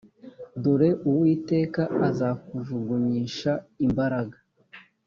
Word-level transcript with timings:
dore 0.61 0.89
uwiteka 1.11 1.81
azakujugunyisha 2.09 3.51
imbaraga 3.85 4.37